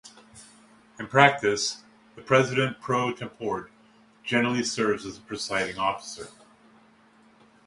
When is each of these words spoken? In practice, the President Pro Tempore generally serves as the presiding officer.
In 0.97 1.05
practice, 1.05 1.83
the 2.15 2.23
President 2.23 2.81
Pro 2.81 3.13
Tempore 3.13 3.69
generally 4.23 4.63
serves 4.63 5.05
as 5.05 5.19
the 5.19 5.21
presiding 5.23 5.77
officer. 5.77 6.29